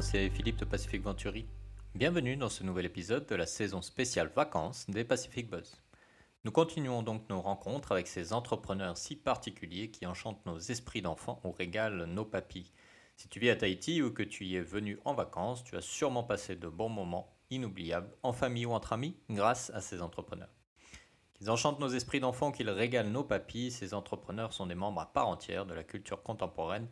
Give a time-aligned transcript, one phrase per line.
[0.00, 1.46] C'est Philippe de Pacific Venturi.
[1.94, 5.80] Bienvenue dans ce nouvel épisode de la saison spéciale vacances des Pacific Buzz.
[6.44, 11.40] Nous continuons donc nos rencontres avec ces entrepreneurs si particuliers qui enchantent nos esprits d'enfants
[11.44, 12.70] ou régalent nos papilles.
[13.16, 15.82] Si tu vis à Tahiti ou que tu y es venu en vacances, tu as
[15.82, 20.52] sûrement passé de bons moments inoubliables en famille ou entre amis grâce à ces entrepreneurs.
[21.34, 25.12] Qu'ils enchantent nos esprits d'enfants, qu'ils régalent nos papilles, ces entrepreneurs sont des membres à
[25.12, 26.88] part entière de la culture contemporaine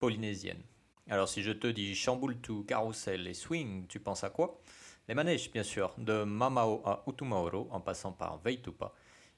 [0.00, 0.62] polynésienne.
[1.10, 4.60] Alors si je te dis chamboultou, carrousel et swing, tu penses à quoi?
[5.08, 8.92] Les manèges, bien sûr, de Mamao à Utumaoro en passant par Veitupa.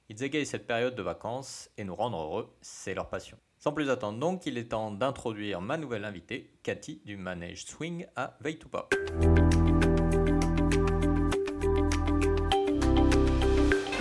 [0.09, 3.39] Ils égayent cette période de vacances et nous rendre heureux, c'est leur passion.
[3.57, 8.05] Sans plus attendre donc, il est temps d'introduire ma nouvelle invitée, Cathy du manège swing
[8.17, 8.89] à Veitupa.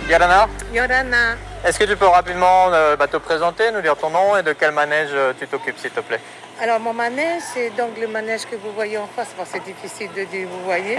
[0.08, 1.36] Yarana, Yorana.
[1.64, 4.54] est-ce que tu peux rapidement euh, bah, te présenter, nous dire ton nom et de
[4.54, 6.20] quel manège euh, tu t'occupes s'il te plaît?
[6.60, 9.28] Alors mon manège, c'est donc le manège que vous voyez en face.
[9.36, 10.98] Bon, c'est difficile de dire, vous voyez.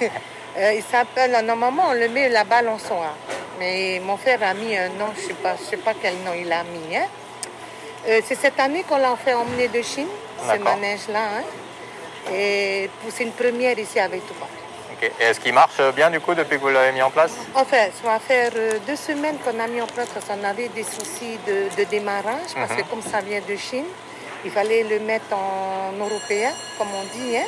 [0.56, 3.16] Euh, il s'appelle, normalement on le met la balançoire.
[3.58, 6.14] Mais mon frère a mis un nom, je ne sais, pas- je sais pas quel
[6.18, 6.96] nom il a mis.
[6.96, 7.06] hein.
[8.08, 10.06] Euh, c'est cette année qu'on l'a fait emmener de Chine,
[10.48, 11.18] ce manège-là.
[11.38, 12.32] hein.
[12.32, 14.46] Et c'est une première ici avec Touba.
[14.92, 15.10] Ok.
[15.18, 17.32] Et est-ce qu'il marche bien du coup depuis que vous l'avez mis en place?
[17.56, 20.68] Enfin, ça va faire euh, deux semaines qu'on a mis en place parce qu'on avait
[20.68, 23.86] des soucis de, de démarrage, parce que comme ça vient de Chine,
[24.44, 27.36] il fallait le mettre en européen, comme on dit.
[27.36, 27.46] hein.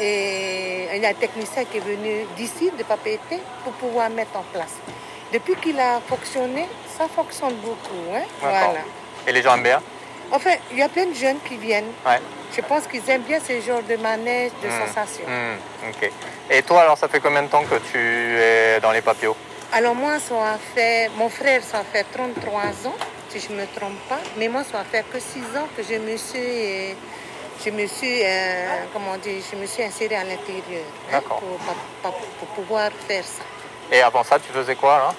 [0.00, 4.36] Et il y a un technicien qui est venu d'ici, de Papeete, pour pouvoir mettre
[4.36, 4.74] en place.
[5.32, 6.66] Depuis qu'il a fonctionné,
[6.98, 8.14] ça fonctionne beaucoup.
[8.14, 8.22] hein.
[8.40, 8.80] Voilà.
[9.26, 9.82] Et les gens aiment bien?
[10.30, 11.92] Enfin, il y a plein de jeunes qui viennent.
[12.06, 12.20] Ouais.
[12.56, 15.24] Je pense qu'ils aiment bien ce genre de manège, de sensation.
[15.88, 16.10] Ok.
[16.50, 19.36] Et toi alors ça fait combien de temps que tu es dans les papillons
[19.72, 22.94] Alors moi, ça a fait, mon frère, ça a fait 33 ans,
[23.32, 24.20] si je ne me trompe pas.
[24.36, 26.94] Mais moi, ça fait que 6 ans que je me suis,
[27.64, 32.90] je me suis, euh, comment dire, je me suis insérée à l'intérieur hein, pour, pouvoir
[33.08, 33.42] faire ça.
[33.90, 35.14] Et avant ça tu faisais quoi là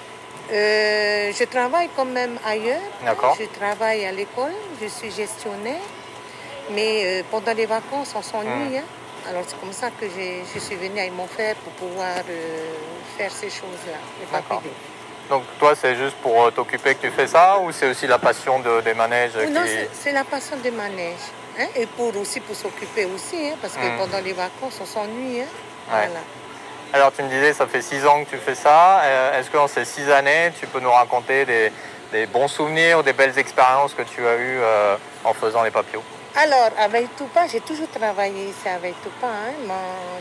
[0.52, 2.86] Euh, je travaille quand même ailleurs.
[3.04, 3.36] D'accord.
[3.40, 5.86] Je travaille à l'école, je suis gestionnaire.
[6.70, 8.78] Mais euh, pendant les vacances, on s'ennuie.
[8.78, 8.84] hein.
[9.28, 10.06] Alors c'est comme ça que
[10.54, 12.16] je suis venue avec mon frère pour pouvoir
[13.16, 14.26] faire ces choses-là, les.
[15.30, 18.18] Donc toi c'est juste pour euh, t'occuper que tu fais ça ou c'est aussi la
[18.18, 19.62] passion de- des manèges Non,
[19.92, 21.14] c'est- la passion des manèges.
[21.58, 23.98] hein, Et pour aussi pour s'occuper aussi, hein, parce que Mm.
[23.98, 25.40] pendant les vacances, on s'ennuie.
[25.40, 25.44] hein.
[25.90, 26.06] Ouais.
[26.08, 26.20] Voilà.
[26.92, 29.00] Alors tu me disais, ça fait six ans que tu fais ça.
[29.02, 31.72] Euh, Est-ce que dans ces six années, tu peux nous raconter des,
[32.12, 35.70] des bons souvenirs ou des belles expériences que tu as eues euh, en faisant les
[35.72, 36.04] papillons
[36.36, 39.28] Alors, avec Toupa, j'ai toujours travaillé ici avec Toupa.
[39.28, 39.72] Hein,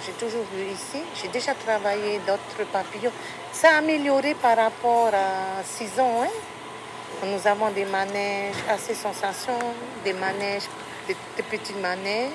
[0.06, 1.02] j'ai toujours vu ici.
[1.20, 3.12] J'ai déjà travaillé d'autres papillons.
[3.52, 6.22] Ça a amélioré par rapport à six ans.
[6.24, 7.26] Hein.
[7.26, 9.58] Nous avons des manèges assez sensations,
[10.04, 10.70] des manèges,
[11.08, 12.30] des, petits manèges.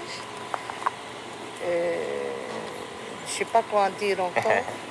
[1.64, 1.94] Euh,
[3.28, 4.52] je ne sais pas quoi dire encore.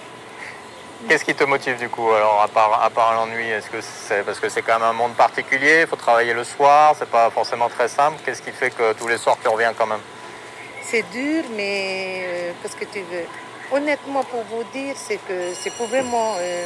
[1.07, 3.47] Qu'est-ce qui te motive du coup alors à part, à part l'ennui?
[3.49, 6.43] Est-ce que c'est parce que c'est quand même un monde particulier Il faut travailler le
[6.43, 8.17] soir, c'est pas forcément très simple?
[8.25, 10.01] Qu'est-ce qui fait que tous les soirs tu reviens quand même?
[10.81, 13.25] C'est dur, mais euh, qu'est-ce que tu veux
[13.71, 16.65] Honnêtement, pour vous dire, c'est que c'est pour vraiment euh,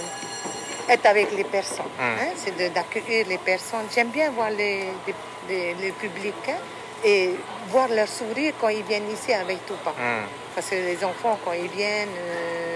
[0.87, 1.85] être avec les personnes.
[1.99, 2.03] Mm.
[2.21, 3.87] hein, c'est d'accueillir les personnes.
[3.93, 5.15] J'aime bien voir les, les,
[5.49, 6.53] les- les publics hein,
[7.03, 7.31] et
[7.69, 9.91] voir leur sourire quand ils viennent ici avec tout pas.
[9.91, 10.25] Hmm,
[10.55, 12.70] Parce que les enfants, quand ils viennent, euh,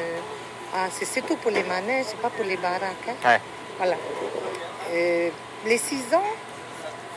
[0.76, 3.08] ah, c'est c'est tout pour les manèges, c'est pas pour les baraques.
[3.10, 3.14] hein.
[3.30, 3.42] Ouais.
[3.78, 3.96] Voilà.
[4.92, 5.30] Euh,
[5.66, 6.30] les six ans,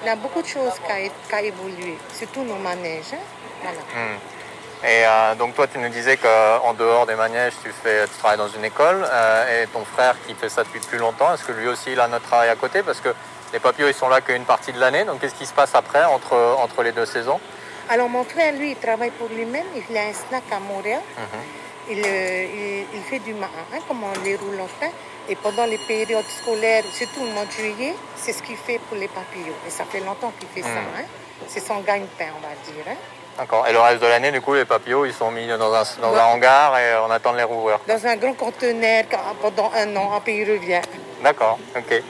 [0.02, 3.12] il y a beaucoup de choses qui ont ont évolué, surtout nos manèges.
[3.14, 3.24] hein.
[3.62, 3.80] Voilà.
[3.80, 4.18] hmm.
[4.84, 8.38] Et euh, donc toi tu nous disais qu'en dehors des manèges tu, fais, tu travailles
[8.38, 11.50] dans une école euh, et ton frère qui fait ça depuis plus longtemps, est-ce que
[11.50, 12.84] lui aussi il a notre travail à côté?
[12.84, 13.12] Parce que
[13.52, 16.04] les papillons ils sont là qu'une partie de l'année, donc qu'est-ce qui se passe après
[16.04, 17.40] entre, entre les deux saisons?
[17.90, 19.64] Alors mon frère, lui, il travaille pour lui-même.
[19.88, 21.00] Il a un snack à Montréal.
[21.90, 22.44] Il, euh,
[22.92, 24.92] il, il fait du marin, hein, comme on les roule en fait.
[25.28, 28.96] Et pendant les périodes scolaires, surtout le mois de juillet, c'est ce qu'il fait pour
[28.96, 29.54] les papillons.
[29.66, 30.78] Et ça fait longtemps qu'il fait ça.
[30.78, 31.04] hein.
[31.46, 32.84] C'est son gagne-pain, on va dire.
[32.88, 32.96] hein.
[33.36, 33.66] D'accord.
[33.68, 36.14] Et le reste de l'année, du coup, les papillons, ils sont mis dans un, dans
[36.16, 37.78] un hangar et on attend les rouvrir.
[37.86, 39.04] Dans un grand conteneur
[39.40, 40.80] pendant un an, après il revient.
[41.22, 41.92] D'accord, ok.
[41.92, 42.02] Et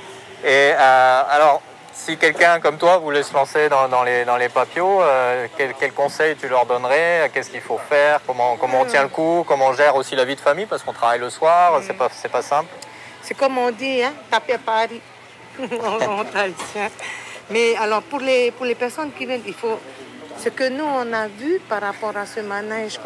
[0.44, 1.60] euh, alors,
[1.99, 5.93] si quelqu'un comme toi voulait se lancer dans, dans les, dans les euh, quel, quel
[5.93, 7.31] conseil tu leur donnerais?
[7.35, 8.21] Qu'est-ce qu'il faut faire?
[8.27, 9.45] Comment, comment on tient le coup?
[9.47, 10.67] Comment on gère aussi la vie de famille?
[10.67, 12.71] Parce qu'on travaille le soir, c'est pas, c'est pas simple.
[13.21, 15.00] C'est comme on dit, hein, taper à Paris.
[15.61, 16.25] en.
[17.50, 19.79] Mais alors, pour les, pour les personnes qui viennent, il faut.
[20.39, 23.00] Ce que nous, on a vu par rapport à ce manège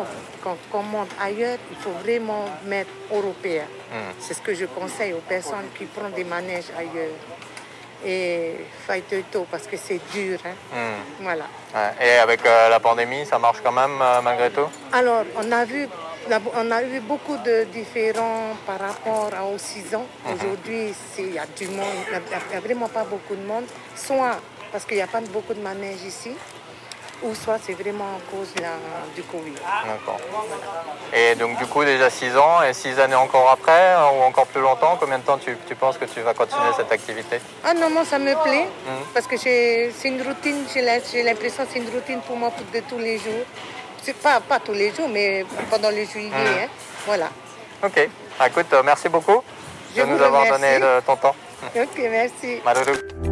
[0.44, 3.65] qu'on commande ailleurs, il faut vraiment mettre européen.
[4.19, 7.17] C'est ce que je conseille aux personnes qui prennent des manèges ailleurs.
[8.04, 8.56] Et
[8.87, 10.38] Faitoito parce que c'est dur.
[10.44, 10.54] hein.
[10.72, 11.22] Hmm.
[11.25, 11.44] Voilà.
[11.75, 12.06] Ouais.
[12.06, 14.69] Et avec euh, la pandémie, ça marche quand même euh, malgré tout?
[14.93, 15.88] Alors, on a vu,
[16.54, 20.06] on a eu beaucoup de différents par rapport à aux 6 ans.
[20.32, 23.43] Aujourd'hui, c'est- il y a du monde, il n'y a, a vraiment pas beaucoup de
[23.46, 23.64] monde.
[23.96, 24.37] Soit
[24.70, 26.32] parce qu'il n'y a pas beaucoup de manèges ici,
[27.22, 29.52] ou soit c'est vraiment à cause la- du Covid.
[29.86, 30.19] D'accord.
[31.12, 34.46] Et donc du coup déjà 6 ans et 6 années encore après hein, ou encore
[34.46, 37.40] plus longtemps, combien de temps tu, tu penses que tu vas continuer cette activité?
[37.64, 39.04] Ah non, moi ça me plaît Mhm.
[39.14, 42.98] parce que c'est une routine, j'ai l'impression que c'est une routine pour moi de tous
[42.98, 43.44] les jours.
[44.22, 46.28] Pas, pas tous les jours, mais pendant le juillet.
[46.30, 46.36] Mhm.
[46.64, 46.69] hein.
[47.06, 47.28] Voilà.
[47.84, 48.08] Ok.
[48.40, 49.42] Ah, écoute, euh, merci beaucoup
[49.94, 50.80] Je de nous avoir remercie.
[50.80, 51.36] donné ton temps.
[51.76, 52.60] Ok, merci.
[52.64, 53.31] Malheureux.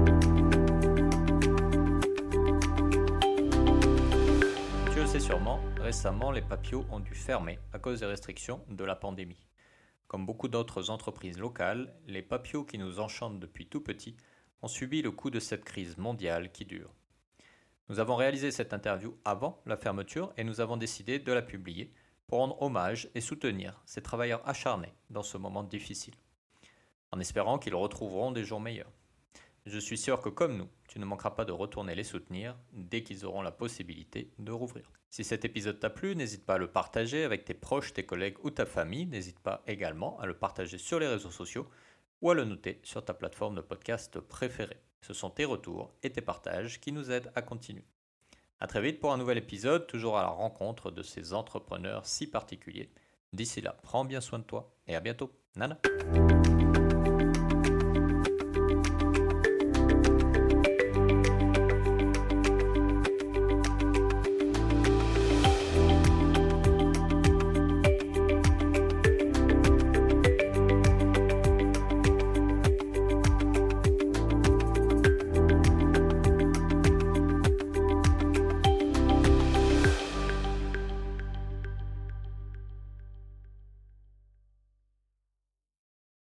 [5.90, 9.48] Récemment, les papios ont dû fermer à cause des restrictions de la pandémie.
[10.06, 14.16] Comme beaucoup d'autres entreprises locales, les papios qui nous enchantent depuis tout petit
[14.62, 16.94] ont subi le coup de cette crise mondiale qui dure.
[17.88, 21.92] Nous avons réalisé cette interview avant la fermeture et nous avons décidé de la publier
[22.28, 26.14] pour rendre hommage et soutenir ces travailleurs acharnés dans ce moment difficile,
[27.10, 28.92] en espérant qu'ils retrouveront des jours meilleurs.
[29.66, 33.04] Je suis sûr que comme nous, tu ne manqueras pas de retourner les soutenir dès
[33.04, 34.90] qu'ils auront la possibilité de rouvrir.
[35.08, 38.38] Si cet épisode t'a plu, n'hésite pas à le partager avec tes proches, tes collègues
[38.42, 39.06] ou ta famille.
[39.06, 41.68] N'hésite pas également à le partager sur les réseaux sociaux
[42.20, 44.80] ou à le noter sur ta plateforme de podcast préférée.
[45.00, 47.84] Ce sont tes retours et tes partages qui nous aident à continuer.
[48.58, 52.26] A très vite pour un nouvel épisode, toujours à la rencontre de ces entrepreneurs si
[52.26, 52.90] particuliers.
[53.32, 55.30] D'ici là, prends bien soin de toi et à bientôt.
[55.54, 55.78] Nana